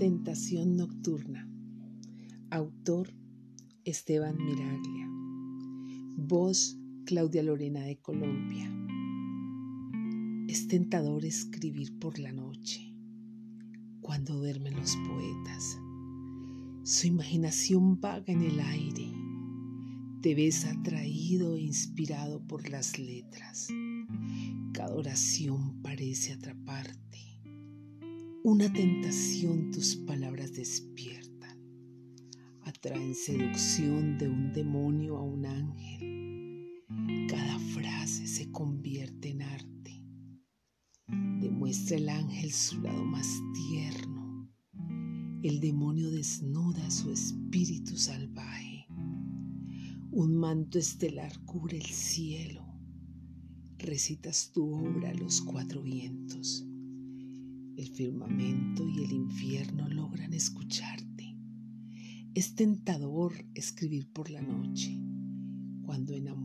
[0.00, 1.46] Meditación Nocturna.
[2.50, 3.12] Autor
[3.84, 5.06] Esteban Miraglia.
[6.16, 8.72] Voz Claudia Lorena de Colombia.
[10.48, 12.94] Es tentador escribir por la noche,
[14.00, 15.78] cuando duermen los poetas.
[16.82, 19.12] Su imaginación vaga en el aire.
[20.22, 23.68] Te ves atraído e inspirado por las letras.
[24.72, 27.29] Cada oración parece atraparte
[28.42, 31.58] una tentación tus palabras despiertan.
[32.62, 36.86] Atraen seducción de un demonio a un ángel.
[37.28, 40.04] Cada frase se convierte en arte.
[41.40, 43.28] Demuestra el ángel su lado más
[43.68, 44.50] tierno.
[45.42, 48.86] El demonio desnuda su espíritu salvaje.
[50.12, 52.64] Un manto estelar cubre el cielo.
[53.78, 56.69] Recitas tu obra a los cuatro vientos
[57.80, 61.34] el firmamento y el infierno logran escucharte.
[62.34, 65.00] Es tentador escribir por la noche
[65.82, 66.39] cuando enamoras